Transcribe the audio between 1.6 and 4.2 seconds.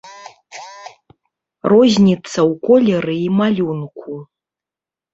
Розніца ў колеры і малюнку.